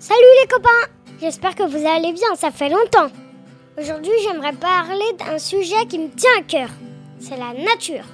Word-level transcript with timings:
Salut 0.00 0.20
les 0.40 0.46
copains 0.46 0.92
J'espère 1.20 1.56
que 1.56 1.64
vous 1.64 1.84
allez 1.84 2.12
bien, 2.12 2.36
ça 2.36 2.52
fait 2.52 2.68
longtemps. 2.68 3.08
Aujourd'hui, 3.76 4.12
j'aimerais 4.22 4.52
parler 4.52 5.12
d'un 5.18 5.38
sujet 5.38 5.86
qui 5.88 5.98
me 5.98 6.08
tient 6.08 6.30
à 6.38 6.42
cœur. 6.42 6.68
C'est 7.18 7.36
la 7.36 7.52
nature. 7.52 8.04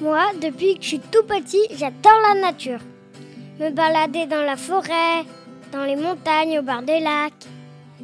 Moi, 0.00 0.22
depuis 0.40 0.76
que 0.76 0.82
je 0.82 0.88
suis 0.88 1.00
tout 1.00 1.24
petit, 1.24 1.66
j'adore 1.72 2.20
la 2.28 2.40
nature. 2.40 2.78
Me 3.58 3.70
balader 3.70 4.26
dans 4.26 4.42
la 4.42 4.56
forêt, 4.56 5.24
dans 5.72 5.82
les 5.82 5.96
montagnes, 5.96 6.60
au 6.60 6.62
bord 6.62 6.82
des 6.82 7.00
lacs. 7.00 7.32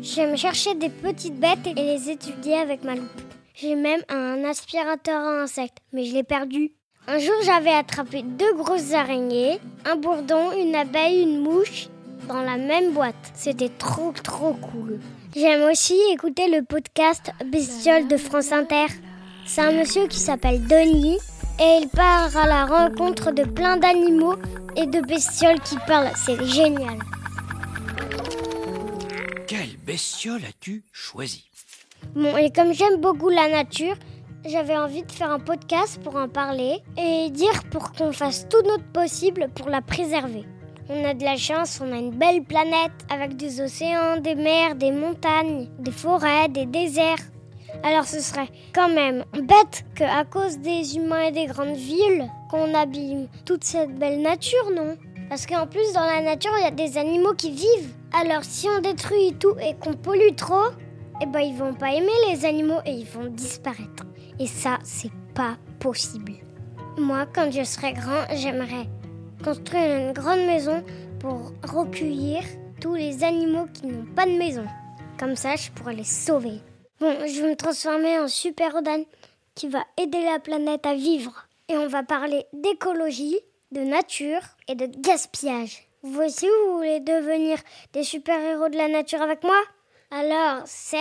J'aime 0.01 0.37
chercher 0.37 0.75
des 0.75 0.91
petites 0.91 1.39
bêtes 1.39 1.65
et 1.65 1.75
les 1.75 2.11
étudier 2.11 2.59
avec 2.59 2.83
ma 2.83 2.97
loupe. 2.97 3.23
J'ai 3.55 3.77
même 3.77 4.03
un 4.09 4.43
aspirateur 4.43 5.21
à 5.21 5.43
insectes, 5.43 5.79
mais 5.93 6.05
je 6.05 6.15
l'ai 6.15 6.25
perdu. 6.25 6.73
Un 7.07 7.19
jour, 7.19 7.35
j'avais 7.45 7.71
attrapé 7.71 8.23
deux 8.23 8.55
grosses 8.55 8.93
araignées, 8.93 9.61
un 9.85 9.95
bourdon, 9.95 10.51
une 10.59 10.75
abeille, 10.75 11.23
une 11.23 11.39
mouche 11.39 11.89
dans 12.29 12.43
la 12.43 12.57
même 12.57 12.93
boîte. 12.93 13.33
C'était 13.35 13.69
trop 13.69 14.13
trop 14.23 14.55
cool. 14.55 15.01
J'aime 15.35 15.63
aussi 15.71 15.97
écouter 16.13 16.49
le 16.49 16.63
podcast 16.65 17.33
Bestiole 17.51 18.09
de 18.09 18.17
France 18.17 18.53
Inter. 18.53 18.87
C'est 19.47 19.63
un 19.63 19.73
monsieur 19.73 20.07
qui 20.07 20.19
s'appelle 20.19 20.67
Denis 20.67 21.19
et 21.61 21.81
il 21.83 21.89
part 21.89 22.37
à 22.37 22.47
la 22.47 22.67
rencontre 22.67 23.33
de 23.33 23.45
plein 23.45 23.77
d'animaux 23.77 24.37
et 24.77 24.87
de 24.87 25.01
bestioles 25.01 25.61
qui 25.61 25.77
parlent. 25.87 26.13
C'est 26.17 26.45
génial. 26.45 26.99
Quelle 29.47 29.77
bestiole 29.85 30.45
as-tu 30.45 30.85
choisi 30.93 31.45
Bon, 32.15 32.37
et 32.37 32.51
comme 32.51 32.73
j'aime 32.73 33.01
beaucoup 33.01 33.29
la 33.29 33.49
nature, 33.49 33.97
j'avais 34.45 34.77
envie 34.77 35.03
de 35.03 35.13
faire 35.13 35.31
un 35.31 35.39
podcast 35.39 36.01
pour 36.03 36.17
en 36.17 36.29
parler 36.29 36.79
et 36.99 37.31
dire 37.31 37.63
pour 37.71 37.93
qu'on 37.93 38.13
fasse 38.13 38.49
tout 38.49 38.63
notre 38.63 38.87
possible 38.93 39.49
pour 39.55 39.69
la 39.69 39.83
préserver. 39.83 40.45
On 40.89 41.05
a 41.05 41.15
de 41.15 41.23
la 41.23 41.37
chance, 41.37 41.81
on 41.83 41.93
a 41.93 41.97
une 41.97 42.11
belle 42.11 42.43
planète 42.43 42.93
avec 43.09 43.37
des 43.37 43.61
océans, 43.61 44.19
des 44.21 44.35
mers, 44.35 44.75
des 44.75 44.91
montagnes, 44.91 45.69
des 45.79 45.93
forêts, 45.93 46.49
des 46.49 46.67
déserts. 46.67 47.19
Alors 47.85 48.05
ce 48.05 48.21
serait 48.21 48.49
quand 48.75 48.89
même 48.89 49.25
bête 49.33 49.85
qu'à 49.95 50.25
cause 50.25 50.59
des 50.59 50.97
humains 50.97 51.29
et 51.29 51.33
des 51.33 51.47
grandes 51.47 51.77
villes, 51.77 52.29
qu'on 52.51 52.75
abîme 52.75 53.29
toute 53.45 53.65
cette 53.65 53.97
belle 53.97 54.21
nature, 54.21 54.71
non? 54.75 54.97
Parce 55.29 55.47
qu'en 55.47 55.67
plus 55.67 55.93
dans 55.95 56.05
la 56.05 56.21
nature, 56.21 56.53
il 56.59 56.65
y 56.65 56.67
a 56.67 56.71
des 56.71 56.99
animaux 56.99 57.35
qui 57.35 57.53
vivent. 57.53 57.95
Alors 58.13 58.45
si 58.45 58.69
on 58.69 58.81
détruit 58.81 59.35
tout 59.39 59.55
et 59.61 59.75
qu'on 59.75 59.95
pollue 59.95 60.35
trop, 60.37 60.71
eh 61.23 61.27
ben 61.27 61.41
ils 61.41 61.57
vont 61.57 61.75
pas 61.75 61.95
aimer 61.95 62.13
les 62.29 62.45
animaux 62.45 62.81
et 62.85 62.93
ils 62.93 63.07
vont 63.07 63.31
disparaître. 63.31 64.05
Et 64.39 64.47
ça, 64.47 64.79
c'est 64.83 65.13
pas 65.35 65.57
possible. 65.79 66.33
Moi, 66.99 67.27
quand 67.33 67.51
je 67.51 67.63
serai 67.63 67.93
grand, 67.93 68.27
j'aimerais 68.35 68.89
construire 69.43 69.99
une 69.99 70.13
grande 70.13 70.47
maison 70.47 70.85
pour 71.21 71.53
recueillir 71.63 72.43
tous 72.81 72.95
les 72.95 73.25
animaux 73.25 73.67
qui 73.73 73.87
n'ont 73.87 74.07
pas 74.15 74.27
de 74.27 74.37
maison. 74.37 74.65
Comme 75.19 75.37
ça, 75.37 75.57
je 75.57 75.71
pourrais 75.71 75.95
les 75.95 76.05
sauver. 76.05 76.61
Bon, 77.01 77.15
je 77.27 77.43
vais 77.43 77.51
me 77.51 77.57
transformer 77.57 78.19
en 78.19 78.29
super 78.29 78.75
Odan 78.77 79.05
qui 79.55 79.69
va 79.69 79.85
aider 80.01 80.25
la 80.25 80.39
planète 80.39 80.87
à 80.87 80.95
vivre. 80.95 81.47
Et 81.69 81.77
on 81.77 81.89
va 81.89 82.03
parler 82.03 82.45
d'écologie, 82.53 83.39
de 83.71 83.81
nature 83.81 84.43
et 84.69 84.75
de 84.75 84.87
gaspillage. 84.87 85.89
Vous 86.03 86.21
aussi, 86.21 86.47
vous 86.47 86.77
voulez 86.79 87.01
devenir 87.01 87.59
des 87.93 88.03
super-héros 88.03 88.69
de 88.69 88.77
la 88.77 88.89
nature 88.89 89.23
avec 89.23 89.43
moi? 89.45 89.61
Alors, 90.11 90.63
c'est 90.67 90.99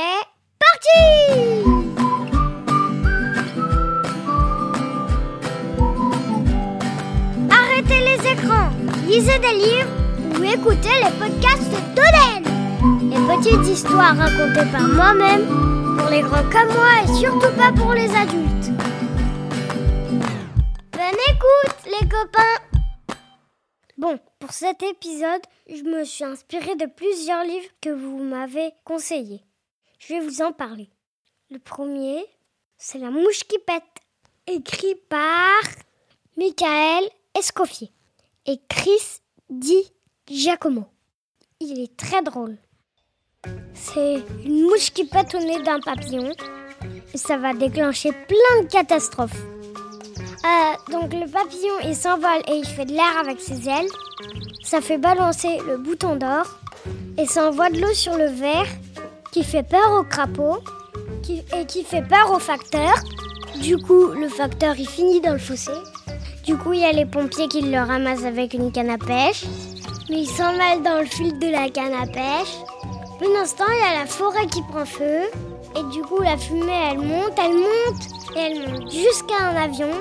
parti 0.59 2.30
lisez 9.07 9.39
des 9.39 9.53
livres 9.53 9.89
ou 10.39 10.43
écoutez 10.43 10.89
les 11.03 11.11
podcasts 11.19 11.71
d'Oden. 11.95 12.43
Les 13.09 13.35
petites 13.35 13.67
histoires 13.67 14.15
racontées 14.15 14.69
par 14.71 14.87
moi-même, 14.87 15.97
pour 15.97 16.09
les 16.09 16.21
grands 16.21 16.49
comme 16.49 16.73
moi 16.73 17.03
et 17.03 17.19
surtout 17.19 17.53
pas 17.57 17.71
pour 17.73 17.93
les 17.93 18.09
adultes. 18.09 18.71
Bonne 20.91 21.21
écoute 21.29 21.85
les 21.85 22.07
copains 22.07 22.61
Bon, 23.97 24.17
pour 24.39 24.51
cet 24.51 24.81
épisode, 24.81 25.41
je 25.69 25.83
me 25.83 26.03
suis 26.05 26.23
inspirée 26.23 26.75
de 26.75 26.85
plusieurs 26.85 27.43
livres 27.43 27.69
que 27.81 27.89
vous 27.89 28.23
m'avez 28.23 28.71
conseillés. 28.85 29.43
Je 29.99 30.13
vais 30.13 30.21
vous 30.21 30.41
en 30.41 30.53
parler. 30.53 30.89
Le 31.49 31.59
premier, 31.59 32.25
c'est 32.77 32.97
La 32.97 33.11
mouche 33.11 33.43
qui 33.47 33.59
pète, 33.59 33.83
écrit 34.47 34.95
par 35.09 35.61
Michael 36.37 37.03
Escoffier 37.37 37.91
et 38.45 38.59
Chris 38.69 39.21
Di 39.49 39.81
Giacomo. 40.27 40.85
Il 41.59 41.79
est 41.79 41.95
très 41.95 42.21
drôle. 42.21 42.57
C'est 43.73 44.23
une 44.45 44.63
mouche 44.63 44.91
qui 44.91 45.05
pète 45.05 45.33
au 45.35 45.39
nez 45.39 45.61
d'un 45.63 45.79
papillon 45.79 46.31
ça 47.15 47.37
va 47.37 47.53
déclencher 47.53 48.11
plein 48.11 48.63
de 48.63 48.67
catastrophes. 48.67 49.41
Euh, 50.43 50.91
donc 50.91 51.13
le 51.13 51.29
papillon 51.29 51.73
il 51.83 51.95
s'envole 51.95 52.41
et 52.47 52.55
il 52.55 52.65
fait 52.65 52.85
de 52.85 52.93
l'air 52.93 53.17
avec 53.19 53.39
ses 53.39 53.67
ailes. 53.67 53.89
Ça 54.63 54.81
fait 54.81 54.97
balancer 54.97 55.59
le 55.67 55.77
bouton 55.77 56.15
d'or 56.15 56.45
et 57.17 57.25
ça 57.25 57.47
envoie 57.47 57.69
de 57.69 57.79
l'eau 57.79 57.93
sur 57.93 58.17
le 58.17 58.25
verre 58.25 58.67
qui 59.31 59.43
fait 59.43 59.63
peur 59.63 59.99
au 59.99 60.03
crapaud 60.03 60.57
et 61.29 61.65
qui 61.65 61.83
fait 61.83 62.01
peur 62.01 62.31
au 62.31 62.39
facteur. 62.39 62.93
Du 63.61 63.77
coup, 63.77 64.07
le 64.07 64.27
facteur 64.27 64.75
il 64.77 64.87
finit 64.87 65.21
dans 65.21 65.33
le 65.33 65.39
fossé. 65.39 65.71
Du 66.51 66.57
coup, 66.57 66.73
il 66.73 66.81
y 66.81 66.85
a 66.85 66.91
les 66.91 67.05
pompiers 67.05 67.47
qui 67.47 67.61
le 67.61 67.77
ramassent 67.77 68.25
avec 68.25 68.53
une 68.53 68.73
canne 68.73 68.89
à 68.89 68.97
pêche. 68.97 69.45
Mais 70.09 70.23
ils 70.23 70.27
s'emmêlent 70.27 70.83
dans 70.83 70.99
le 70.99 71.05
fil 71.05 71.39
de 71.39 71.49
la 71.49 71.69
canne 71.69 71.93
à 71.93 72.05
pêche. 72.05 72.57
Un 73.21 73.41
instant, 73.41 73.63
il 73.69 73.79
y 73.79 73.95
a 73.95 74.01
la 74.01 74.05
forêt 74.05 74.47
qui 74.47 74.61
prend 74.63 74.83
feu. 74.83 75.21
Et 75.77 75.83
du 75.93 76.01
coup, 76.01 76.21
la 76.21 76.35
fumée, 76.35 76.89
elle 76.91 76.97
monte, 76.97 77.39
elle 77.39 77.53
monte. 77.53 78.35
Et 78.35 78.39
elle 78.39 78.69
monte 78.69 78.91
jusqu'à 78.91 79.47
un 79.47 79.55
avion 79.55 79.91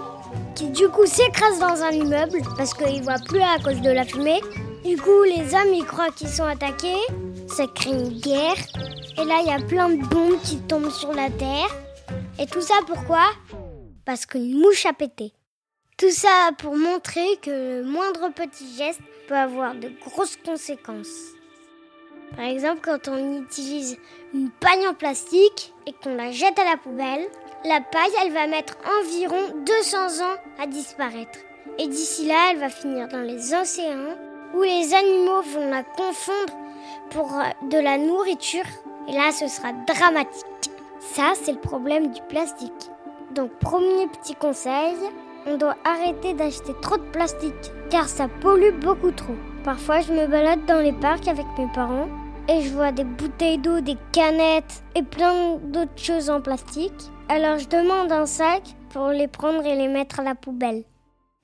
qui, 0.56 0.71
du 0.71 0.89
coup, 0.89 1.06
s'écrase 1.06 1.60
dans 1.60 1.84
un 1.84 1.93
immeuble 1.93 2.41
parce 2.56 2.75
qu'il 2.75 3.00
voit 3.05 3.21
plus 3.28 3.43
à 3.43 3.62
cause 3.62 3.81
de 3.81 3.91
la 3.91 4.05
fumée. 4.05 4.41
Du 4.84 4.97
coup, 4.97 5.22
les 5.22 5.55
hommes, 5.55 5.72
ils 5.72 5.87
croient 5.87 6.10
qu'ils 6.10 6.31
sont 6.31 6.47
attaqués. 6.47 7.06
Ça 7.47 7.66
crée 7.72 7.91
une 7.91 8.19
guerre. 8.19 8.56
Et 9.16 9.25
là, 9.25 9.39
il 9.41 9.47
y 9.47 9.55
a 9.55 9.65
plein 9.65 9.89
de 9.89 10.05
bombes 10.05 10.41
qui 10.43 10.56
tombent 10.62 10.91
sur 10.91 11.12
la 11.12 11.31
terre. 11.31 11.69
Et 12.41 12.47
tout 12.47 12.60
ça, 12.60 12.75
pourquoi? 12.89 13.22
Parce 14.05 14.27
qu'une 14.27 14.59
mouche 14.59 14.84
a 14.84 14.93
pété. 14.93 15.33
Tout 16.00 16.11
ça 16.11 16.49
pour 16.56 16.78
montrer 16.78 17.27
que 17.43 17.50
le 17.50 17.84
moindre 17.84 18.31
petit 18.31 18.75
geste 18.75 19.03
peut 19.28 19.37
avoir 19.37 19.75
de 19.75 19.91
grosses 20.03 20.38
conséquences. 20.38 21.34
Par 22.34 22.47
exemple, 22.47 22.81
quand 22.83 23.09
on 23.09 23.43
utilise 23.43 23.99
une 24.33 24.49
paille 24.49 24.89
en 24.89 24.94
plastique 24.94 25.75
et 25.87 25.93
qu'on 25.93 26.15
la 26.15 26.33
jette 26.33 26.59
à 26.59 26.65
la 26.65 26.78
poubelle, 26.78 27.28
la 27.66 27.83
paille, 27.83 28.12
elle 28.25 28.33
va 28.33 28.47
mettre 28.47 28.78
environ 29.03 29.53
200 29.66 30.25
ans 30.25 30.37
à 30.59 30.66
disparaître. 30.66 31.39
Et 31.78 31.87
d'ici 31.87 32.27
là, 32.27 32.49
elle 32.50 32.60
va 32.60 32.71
finir 32.71 33.06
dans 33.09 33.21
les 33.21 33.53
océans 33.53 34.16
où 34.55 34.62
les 34.62 34.94
animaux 34.94 35.43
vont 35.43 35.69
la 35.69 35.83
confondre 35.83 36.56
pour 37.10 37.39
euh, 37.39 37.69
de 37.69 37.78
la 37.78 37.99
nourriture. 37.99 38.65
Et 39.06 39.12
là, 39.12 39.33
ce 39.33 39.49
sera 39.49 39.75
dramatique. 39.87 40.71
Ça, 41.00 41.33
c'est 41.43 41.53
le 41.53 41.60
problème 41.60 42.10
du 42.10 42.22
plastique. 42.22 42.91
Donc, 43.33 43.50
premier 43.59 44.06
petit 44.06 44.34
conseil, 44.34 44.97
on 45.47 45.56
doit 45.56 45.77
arrêter 45.84 46.34
d'acheter 46.34 46.75
trop 46.81 46.97
de 46.97 47.11
plastique 47.12 47.73
car 47.91 48.09
ça 48.09 48.28
pollue 48.41 48.78
beaucoup 48.81 49.11
trop. 49.11 49.34
Parfois, 49.65 50.01
je 50.01 50.12
me 50.12 50.27
balade 50.27 50.65
dans 50.67 50.81
les 50.81 50.93
parcs 50.93 51.28
avec 51.28 51.47
mes 51.59 51.69
parents 51.75 52.09
et 52.49 52.62
je 52.62 52.71
vois 52.71 52.93
des 52.93 53.05
bouteilles 53.05 53.59
d'eau, 53.59 53.81
des 53.81 53.97
canettes 54.12 54.83
et 54.95 55.03
plein 55.03 55.56
d'autres 55.56 55.99
choses 55.99 56.31
en 56.31 56.41
plastique. 56.41 56.93
Alors, 57.28 57.59
je 57.59 57.69
demande 57.69 58.11
un 58.11 58.27
sac 58.27 58.62
pour 58.91 59.09
les 59.09 59.28
prendre 59.28 59.65
et 59.65 59.77
les 59.77 59.89
mettre 59.89 60.21
à 60.21 60.25
la 60.25 60.34
poubelle. 60.34 60.84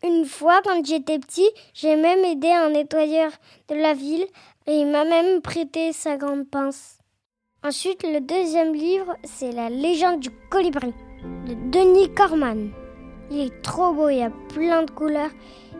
Une 0.04 0.24
fois, 0.24 0.60
quand 0.64 0.84
j'étais 0.84 1.18
petit, 1.18 1.48
j'ai 1.74 1.96
même 1.96 2.24
aidé 2.24 2.48
un 2.48 2.70
nettoyeur 2.70 3.30
de 3.68 3.74
la 3.74 3.94
ville 3.94 4.26
et 4.66 4.80
il 4.80 4.86
m'a 4.86 5.04
même 5.04 5.40
prêté 5.40 5.92
sa 5.92 6.16
grande 6.16 6.48
pince. 6.48 6.98
Ensuite, 7.64 8.02
le 8.02 8.20
deuxième 8.20 8.74
livre, 8.74 9.16
c'est 9.24 9.52
La 9.52 9.70
légende 9.70 10.20
du 10.20 10.30
colibri 10.50 10.92
de 11.46 11.54
Denis 11.70 12.12
Corman. 12.14 12.70
Il 13.30 13.40
est 13.40 13.62
trop 13.62 13.92
beau, 13.92 14.08
il 14.08 14.18
y 14.18 14.22
a 14.22 14.30
plein 14.54 14.84
de 14.84 14.90
couleurs 14.90 15.30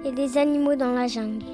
et 0.05 0.11
des 0.11 0.37
animaux 0.37 0.75
dans 0.75 0.91
la 0.91 1.07
jungle. 1.07 1.45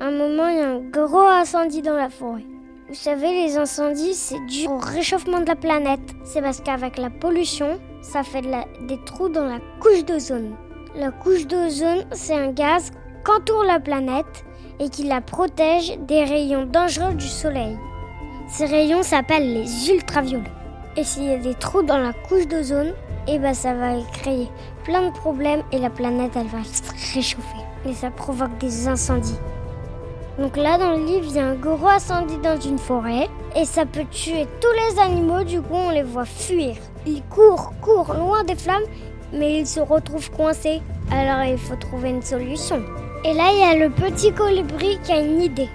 Un 0.00 0.10
moment, 0.10 0.48
il 0.48 0.56
y 0.56 0.60
a 0.60 0.70
un 0.70 0.80
gros 0.80 1.20
incendie 1.20 1.82
dans 1.82 1.96
la 1.96 2.08
forêt. 2.08 2.46
Vous 2.88 2.94
savez, 2.94 3.44
les 3.44 3.56
incendies, 3.58 4.14
c'est 4.14 4.44
dû 4.46 4.66
au 4.68 4.78
réchauffement 4.78 5.40
de 5.40 5.46
la 5.46 5.54
planète. 5.54 6.14
C'est 6.24 6.40
parce 6.40 6.60
qu'avec 6.60 6.96
la 6.96 7.10
pollution, 7.10 7.78
ça 8.00 8.22
fait 8.22 8.40
des 8.40 8.98
trous 9.04 9.28
dans 9.28 9.44
la 9.44 9.60
couche 9.80 10.04
d'ozone. 10.04 10.56
La 10.96 11.10
couche 11.10 11.46
d'ozone, 11.46 12.04
c'est 12.12 12.34
un 12.34 12.50
gaz 12.50 12.90
qu'entoure 13.22 13.64
la 13.64 13.80
planète 13.80 14.44
et 14.80 14.88
qui 14.88 15.04
la 15.04 15.20
protège 15.20 15.98
des 16.00 16.24
rayons 16.24 16.64
dangereux 16.64 17.14
du 17.14 17.28
soleil. 17.28 17.76
Ces 18.48 18.66
rayons 18.66 19.02
s'appellent 19.02 19.52
les 19.52 19.90
ultraviolets. 19.90 20.50
Et 20.96 21.04
s'il 21.04 21.24
y 21.24 21.32
a 21.32 21.38
des 21.38 21.54
trous 21.54 21.82
dans 21.82 21.98
la 21.98 22.12
couche 22.12 22.46
d'ozone, 22.46 22.92
eh 23.28 23.38
ben 23.38 23.54
ça 23.54 23.72
va 23.72 23.94
créer 24.12 24.48
plein 24.84 25.08
de 25.08 25.12
problèmes 25.12 25.62
et 25.72 25.78
la 25.78 25.90
planète 25.90 26.32
elle 26.36 26.46
va 26.46 26.64
se 26.64 27.14
réchauffer. 27.14 27.62
Et 27.86 27.94
ça 27.94 28.10
provoque 28.10 28.56
des 28.58 28.88
incendies. 28.88 29.38
Donc 30.38 30.56
là, 30.56 30.78
dans 30.78 30.96
le 30.96 31.04
livre, 31.04 31.26
il 31.28 31.36
y 31.36 31.38
a 31.38 31.46
un 31.46 31.54
gros 31.54 31.86
incendie 31.86 32.38
dans 32.38 32.58
une 32.58 32.78
forêt 32.78 33.28
et 33.54 33.64
ça 33.64 33.84
peut 33.84 34.06
tuer 34.10 34.46
tous 34.60 34.72
les 34.72 34.98
animaux. 35.00 35.44
Du 35.44 35.60
coup, 35.60 35.74
on 35.74 35.90
les 35.90 36.02
voit 36.02 36.24
fuir. 36.24 36.76
Ils 37.06 37.22
courent, 37.24 37.72
courent 37.82 38.14
loin 38.14 38.42
des 38.42 38.54
flammes, 38.54 38.82
mais 39.32 39.60
ils 39.60 39.66
se 39.66 39.80
retrouvent 39.80 40.30
coincés. 40.30 40.80
Alors, 41.10 41.44
il 41.44 41.58
faut 41.58 41.76
trouver 41.76 42.10
une 42.10 42.22
solution. 42.22 42.82
Et 43.24 43.34
là, 43.34 43.50
il 43.52 43.58
y 43.58 43.62
a 43.62 43.86
le 43.86 43.90
petit 43.90 44.32
colibri 44.32 44.98
qui 45.04 45.12
a 45.12 45.20
une 45.20 45.42
idée. 45.42 45.68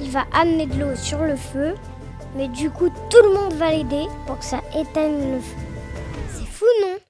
Il 0.00 0.10
va 0.10 0.24
amener 0.32 0.66
de 0.66 0.80
l'eau 0.80 0.96
sur 0.96 1.20
le 1.20 1.36
feu, 1.36 1.74
mais 2.36 2.48
du 2.48 2.70
coup, 2.70 2.88
tout 2.88 3.22
le 3.22 3.34
monde 3.34 3.52
va 3.54 3.70
l'aider 3.70 4.06
pour 4.26 4.38
que 4.38 4.44
ça 4.44 4.60
éteigne 4.76 5.34
le 5.34 5.40
feu. 5.40 5.56
C'est 6.30 6.46
fou, 6.46 6.66
non? 6.82 7.03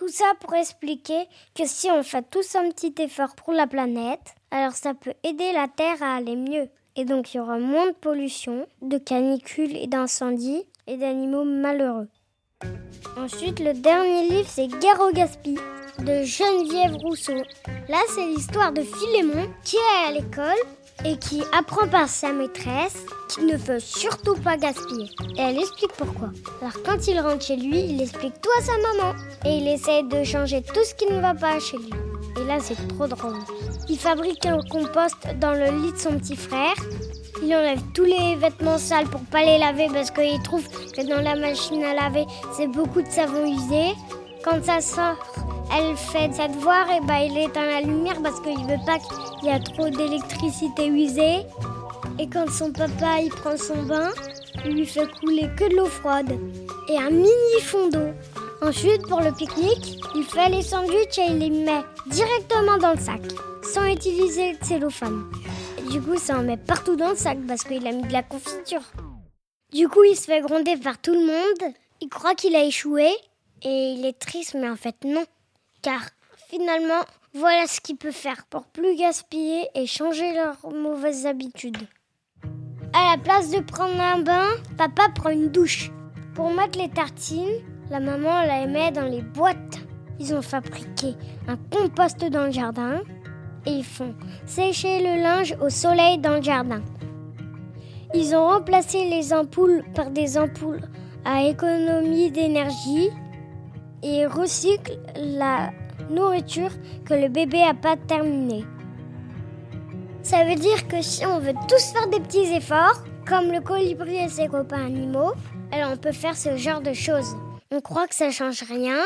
Tout 0.00 0.08
ça 0.08 0.32
pour 0.40 0.54
expliquer 0.54 1.28
que 1.54 1.66
si 1.66 1.90
on 1.90 2.02
fait 2.02 2.24
tous 2.30 2.56
un 2.56 2.70
petit 2.70 2.94
effort 3.02 3.34
pour 3.34 3.52
la 3.52 3.66
planète, 3.66 4.34
alors 4.50 4.72
ça 4.72 4.94
peut 4.94 5.12
aider 5.24 5.52
la 5.52 5.68
Terre 5.68 6.02
à 6.02 6.16
aller 6.16 6.36
mieux. 6.36 6.70
Et 6.96 7.04
donc 7.04 7.34
il 7.34 7.36
y 7.36 7.40
aura 7.40 7.58
moins 7.58 7.88
de 7.88 7.92
pollution, 7.92 8.66
de 8.80 8.96
canicules 8.96 9.76
et 9.76 9.88
d'incendies 9.88 10.64
et 10.86 10.96
d'animaux 10.96 11.44
malheureux. 11.44 12.08
Ensuite, 13.18 13.60
le 13.60 13.74
dernier 13.74 14.26
livre, 14.26 14.48
c'est 14.48 14.68
Guerre 14.68 15.02
au 15.02 15.12
gaspille 15.12 15.60
de 15.98 16.22
Geneviève 16.22 16.96
Rousseau. 16.96 17.36
Là, 17.90 17.98
c'est 18.14 18.24
l'histoire 18.24 18.72
de 18.72 18.80
Philémon 18.80 19.50
qui 19.64 19.76
est 19.76 20.08
à 20.08 20.12
l'école 20.12 20.64
et 21.04 21.16
qui 21.16 21.42
apprend 21.56 21.88
par 21.88 22.08
sa 22.08 22.32
maîtresse 22.32 23.04
qu'il 23.28 23.46
ne 23.46 23.56
veut 23.56 23.80
surtout 23.80 24.34
pas 24.34 24.56
gaspiller. 24.56 25.10
Et 25.36 25.40
elle 25.40 25.58
explique 25.58 25.92
pourquoi. 25.96 26.30
Alors 26.60 26.74
quand 26.84 27.06
il 27.06 27.20
rentre 27.20 27.44
chez 27.44 27.56
lui, 27.56 27.78
il 27.78 28.00
explique 28.00 28.40
tout 28.40 28.50
à 28.58 28.62
sa 28.62 28.72
maman 28.72 29.14
et 29.44 29.58
il 29.58 29.68
essaie 29.68 30.02
de 30.02 30.24
changer 30.24 30.62
tout 30.62 30.84
ce 30.84 30.94
qui 30.94 31.12
ne 31.12 31.20
va 31.20 31.34
pas 31.34 31.58
chez 31.60 31.76
lui. 31.76 31.90
Et 32.40 32.44
là, 32.44 32.58
c'est 32.60 32.76
trop 32.88 33.06
drôle. 33.06 33.38
Il 33.88 33.98
fabrique 33.98 34.46
un 34.46 34.60
compost 34.70 35.16
dans 35.40 35.52
le 35.52 35.82
lit 35.82 35.92
de 35.92 35.98
son 35.98 36.18
petit 36.18 36.36
frère. 36.36 36.74
Il 37.42 37.54
enlève 37.54 37.80
tous 37.94 38.04
les 38.04 38.36
vêtements 38.36 38.78
sales 38.78 39.08
pour 39.08 39.22
pas 39.22 39.44
les 39.44 39.58
laver 39.58 39.88
parce 39.92 40.10
qu'il 40.10 40.40
trouve 40.42 40.66
que 40.68 41.06
dans 41.06 41.22
la 41.22 41.36
machine 41.36 41.82
à 41.82 41.94
laver, 41.94 42.26
c'est 42.56 42.68
beaucoup 42.68 43.02
de 43.02 43.08
savon 43.08 43.44
usé. 43.46 43.94
Quand 44.44 44.64
ça 44.64 44.80
sort, 44.80 45.16
elle 45.72 45.96
fait 45.96 46.32
sa 46.34 46.48
devoir 46.48 46.90
et 46.90 47.00
bah 47.00 47.22
il 47.24 47.36
éteint 47.38 47.66
la 47.66 47.80
lumière 47.80 48.20
parce 48.22 48.40
qu'il 48.40 48.58
veut 48.66 48.84
pas 48.84 48.98
qu'il 48.98 49.48
y 49.48 49.52
a 49.52 49.60
trop 49.60 49.88
d'électricité 49.88 50.86
usée. 50.86 51.46
Et 52.18 52.28
quand 52.28 52.50
son 52.50 52.72
papa 52.72 53.20
il 53.22 53.30
prend 53.30 53.56
son 53.56 53.82
bain, 53.84 54.10
il 54.64 54.72
lui 54.72 54.86
fait 54.86 55.08
couler 55.20 55.48
que 55.56 55.70
de 55.70 55.76
l'eau 55.76 55.86
froide 55.86 56.38
et 56.88 56.98
un 56.98 57.10
mini 57.10 57.60
fond 57.62 57.88
d'eau. 57.88 58.12
Ensuite, 58.62 59.06
pour 59.08 59.20
le 59.20 59.32
pique-nique, 59.32 60.04
il 60.14 60.24
fait 60.24 60.50
les 60.50 60.62
sandwichs 60.62 61.18
et 61.18 61.30
il 61.30 61.38
les 61.38 61.50
met 61.50 61.82
directement 62.08 62.76
dans 62.76 62.92
le 62.92 62.98
sac, 62.98 63.22
sans 63.62 63.86
utiliser 63.86 64.52
le 64.52 64.58
cellophane. 64.66 65.24
Du 65.90 66.00
coup, 66.00 66.18
ça 66.18 66.38
en 66.38 66.42
met 66.42 66.58
partout 66.58 66.94
dans 66.94 67.10
le 67.10 67.16
sac 67.16 67.38
parce 67.48 67.64
qu'il 67.64 67.86
a 67.86 67.92
mis 67.92 68.02
de 68.02 68.12
la 68.12 68.22
confiture. 68.22 68.82
Du 69.72 69.88
coup, 69.88 70.04
il 70.04 70.14
se 70.14 70.24
fait 70.24 70.42
gronder 70.42 70.76
par 70.76 70.98
tout 70.98 71.14
le 71.14 71.20
monde. 71.20 71.74
Il 72.02 72.08
croit 72.08 72.34
qu'il 72.34 72.54
a 72.54 72.64
échoué 72.64 73.08
et 73.62 73.94
il 73.96 74.04
est 74.04 74.18
triste, 74.18 74.54
mais 74.54 74.68
en 74.68 74.76
fait 74.76 74.96
non. 75.04 75.24
Car 75.82 76.00
finalement, 76.48 77.02
voilà 77.32 77.66
ce 77.66 77.80
qu'il 77.80 77.96
peut 77.96 78.10
faire 78.10 78.44
pour 78.50 78.64
plus 78.64 78.96
gaspiller 78.96 79.68
et 79.74 79.86
changer 79.86 80.34
leurs 80.34 80.72
mauvaises 80.74 81.26
habitudes. 81.26 81.86
À 82.92 83.12
la 83.12 83.22
place 83.22 83.50
de 83.50 83.60
prendre 83.60 84.00
un 84.00 84.18
bain, 84.18 84.48
papa 84.76 85.08
prend 85.14 85.30
une 85.30 85.48
douche. 85.48 85.90
Pour 86.34 86.50
mettre 86.50 86.78
les 86.78 86.90
tartines, 86.90 87.62
la 87.90 88.00
maman 88.00 88.42
la 88.42 88.66
met 88.66 88.90
dans 88.90 89.06
les 89.06 89.22
boîtes. 89.22 89.78
Ils 90.18 90.34
ont 90.34 90.42
fabriqué 90.42 91.14
un 91.48 91.56
compost 91.56 92.24
dans 92.24 92.46
le 92.46 92.52
jardin 92.52 93.00
et 93.64 93.70
ils 93.70 93.84
font 93.84 94.14
sécher 94.44 95.00
le 95.00 95.22
linge 95.22 95.56
au 95.62 95.70
soleil 95.70 96.18
dans 96.18 96.36
le 96.36 96.42
jardin. 96.42 96.82
Ils 98.12 98.34
ont 98.34 98.48
remplacé 98.48 99.08
les 99.08 99.32
ampoules 99.32 99.84
par 99.94 100.10
des 100.10 100.36
ampoules 100.36 100.82
à 101.24 101.44
économie 101.44 102.30
d'énergie 102.30 103.08
et 104.02 104.26
recyclent 104.26 104.98
la 105.16 105.70
nourriture 106.10 106.70
que 107.04 107.14
le 107.14 107.28
bébé 107.28 107.58
n'a 107.58 107.74
pas 107.74 107.96
terminée. 107.96 108.64
Ça 110.22 110.44
veut 110.44 110.54
dire 110.54 110.86
que 110.88 111.00
si 111.00 111.24
on 111.24 111.38
veut 111.38 111.54
tous 111.68 111.92
faire 111.92 112.08
des 112.08 112.20
petits 112.20 112.54
efforts, 112.54 113.02
comme 113.26 113.50
le 113.52 113.60
colibri 113.60 114.16
et 114.16 114.28
ses 114.28 114.48
copains 114.48 114.86
animaux, 114.86 115.32
alors 115.72 115.92
on 115.92 115.96
peut 115.96 116.12
faire 116.12 116.36
ce 116.36 116.56
genre 116.56 116.80
de 116.80 116.92
choses. 116.92 117.36
On 117.70 117.80
croit 117.80 118.06
que 118.06 118.14
ça 118.14 118.30
change 118.30 118.62
rien, 118.62 118.98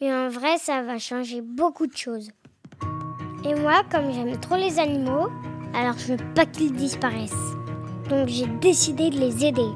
mais 0.00 0.14
en 0.14 0.28
vrai, 0.28 0.58
ça 0.58 0.82
va 0.82 0.98
changer 0.98 1.40
beaucoup 1.40 1.86
de 1.86 1.96
choses. 1.96 2.30
Et 3.44 3.54
moi, 3.54 3.82
comme 3.90 4.12
j'aime 4.12 4.38
trop 4.40 4.56
les 4.56 4.78
animaux, 4.78 5.28
alors 5.74 5.98
je 5.98 6.14
veux 6.14 6.34
pas 6.34 6.46
qu'ils 6.46 6.72
disparaissent. 6.72 7.32
Donc 8.08 8.28
j'ai 8.28 8.46
décidé 8.60 9.10
de 9.10 9.18
les 9.18 9.44
aider. 9.44 9.68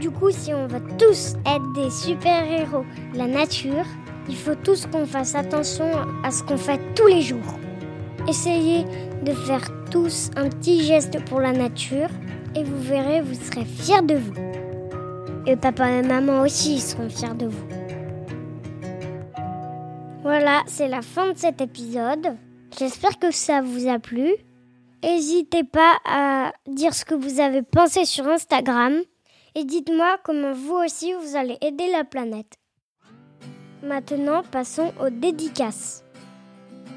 Du 0.00 0.10
coup, 0.10 0.30
si 0.30 0.54
on 0.54 0.66
veut 0.66 0.82
tous 0.98 1.34
être 1.46 1.72
des 1.72 1.90
super-héros 1.90 2.84
de 3.12 3.18
la 3.18 3.26
nature, 3.26 3.84
il 4.30 4.36
faut 4.36 4.54
tous 4.54 4.86
qu'on 4.86 5.06
fasse 5.06 5.34
attention 5.34 5.90
à 6.22 6.30
ce 6.30 6.44
qu'on 6.44 6.56
fait 6.56 6.80
tous 6.94 7.08
les 7.08 7.20
jours. 7.20 7.58
Essayez 8.28 8.84
de 9.24 9.32
faire 9.32 9.68
tous 9.90 10.30
un 10.36 10.48
petit 10.48 10.84
geste 10.84 11.22
pour 11.24 11.40
la 11.40 11.52
nature 11.52 12.08
et 12.54 12.62
vous 12.62 12.80
verrez, 12.80 13.22
vous 13.22 13.34
serez 13.34 13.64
fiers 13.64 14.02
de 14.02 14.14
vous. 14.14 14.34
Et 15.46 15.56
papa 15.56 15.90
et 15.90 16.02
maman 16.02 16.42
aussi 16.42 16.78
seront 16.78 17.08
fiers 17.08 17.34
de 17.34 17.46
vous. 17.46 17.66
Voilà, 20.22 20.62
c'est 20.66 20.88
la 20.88 21.02
fin 21.02 21.32
de 21.32 21.36
cet 21.36 21.60
épisode. 21.60 22.36
J'espère 22.78 23.18
que 23.18 23.32
ça 23.32 23.62
vous 23.62 23.88
a 23.88 23.98
plu. 23.98 24.30
N'hésitez 25.02 25.64
pas 25.64 25.94
à 26.04 26.52
dire 26.68 26.94
ce 26.94 27.04
que 27.04 27.14
vous 27.16 27.40
avez 27.40 27.62
pensé 27.62 28.04
sur 28.04 28.28
Instagram 28.28 29.00
et 29.56 29.64
dites-moi 29.64 30.18
comment 30.22 30.52
vous 30.52 30.76
aussi 30.76 31.12
vous 31.14 31.36
allez 31.36 31.58
aider 31.62 31.90
la 31.90 32.04
planète. 32.04 32.59
Maintenant, 33.82 34.42
passons 34.42 34.92
aux 35.00 35.08
dédicaces. 35.08 36.04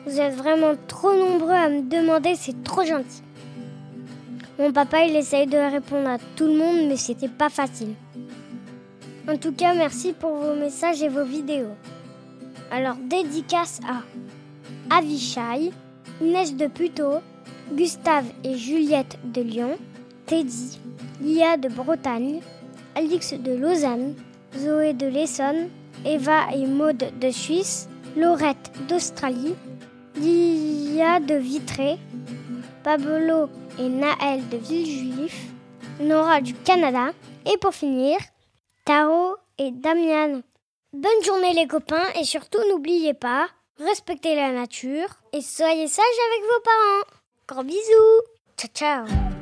Vous 0.06 0.19
êtes 0.19 0.35
vraiment 0.35 0.74
trop 0.88 1.15
nombreux 1.15 1.51
à 1.51 1.69
me 1.69 1.81
demander, 1.81 2.35
c'est 2.35 2.62
trop 2.62 2.83
gentil. 2.83 3.24
Mon 4.59 4.74
papa, 4.74 5.06
il 5.06 5.15
essaye 5.15 5.47
de 5.47 5.57
répondre 5.57 6.09
à 6.09 6.18
tout 6.35 6.45
le 6.45 6.57
monde, 6.57 6.88
mais 6.89 6.97
c'était 6.97 7.30
pas 7.30 7.50
facile. 7.50 7.94
En 9.30 9.38
tout 9.38 9.53
cas, 9.53 9.74
merci 9.74 10.12
pour 10.12 10.35
vos 10.35 10.56
messages 10.56 11.01
et 11.01 11.07
vos 11.07 11.24
vidéos. 11.24 11.75
Alors, 12.69 12.95
dédicace 12.95 13.79
à 13.88 14.95
Avishai, 14.97 15.71
Inès 16.21 16.53
de 16.53 16.68
Puto, 16.68 17.19
Gustave 17.71 18.25
et 18.44 18.57
Juliette 18.57 19.18
de 19.24 19.41
Lyon, 19.41 19.77
Teddy, 20.25 20.79
Lia 21.21 21.56
de 21.56 21.69
Bretagne, 21.69 22.41
Alix 22.96 23.34
de 23.34 23.53
Lausanne, 23.53 24.15
Zoé 24.57 24.91
de 24.91 25.07
l'Essonne, 25.07 25.69
Eva 26.05 26.51
et 26.53 26.65
Maude 26.65 27.12
de 27.19 27.31
Suisse, 27.31 27.88
Laurette 28.15 28.71
d'Australie, 28.88 29.55
Lia 30.15 31.19
de 31.19 31.35
Vitré, 31.35 31.97
Pablo 32.83 33.50
et 33.79 33.89
Naël 33.89 34.47
de 34.50 34.57
Villejuif, 34.57 35.47
Nora 36.00 36.41
du 36.41 36.53
Canada, 36.53 37.12
et 37.51 37.57
pour 37.57 37.73
finir, 37.73 38.17
Taro 38.85 39.35
et 39.57 39.71
Damian. 39.71 40.41
Bonne 40.93 41.23
journée 41.23 41.53
les 41.53 41.67
copains 41.67 42.12
et 42.19 42.23
surtout 42.23 42.59
n'oubliez 42.69 43.13
pas, 43.13 43.47
respectez 43.79 44.35
la 44.35 44.51
nature 44.51 45.07
et 45.31 45.41
soyez 45.41 45.88
sages 45.88 46.05
avec 46.31 46.43
vos 46.43 46.62
parents. 46.63 47.17
Gros 47.47 47.63
bisous. 47.63 48.21
Ciao 48.57 48.69
ciao. 48.73 49.32